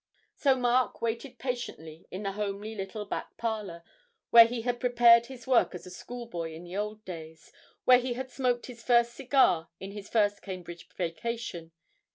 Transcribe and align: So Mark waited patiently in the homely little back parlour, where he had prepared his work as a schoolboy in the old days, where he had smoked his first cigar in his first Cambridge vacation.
So 0.35 0.55
Mark 0.55 0.99
waited 1.03 1.37
patiently 1.37 2.07
in 2.09 2.23
the 2.23 2.31
homely 2.31 2.73
little 2.73 3.05
back 3.05 3.37
parlour, 3.37 3.83
where 4.31 4.47
he 4.47 4.61
had 4.63 4.79
prepared 4.79 5.27
his 5.27 5.45
work 5.45 5.75
as 5.75 5.85
a 5.85 5.91
schoolboy 5.91 6.53
in 6.53 6.63
the 6.63 6.75
old 6.75 7.05
days, 7.05 7.51
where 7.85 7.99
he 7.99 8.13
had 8.13 8.31
smoked 8.31 8.65
his 8.65 8.81
first 8.81 9.13
cigar 9.13 9.69
in 9.79 9.91
his 9.91 10.09
first 10.09 10.41
Cambridge 10.41 10.87
vacation. 10.95 11.71